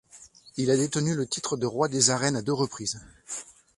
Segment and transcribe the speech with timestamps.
[0.57, 2.99] Il a détenu le titre de roi des arènes a deux reprises.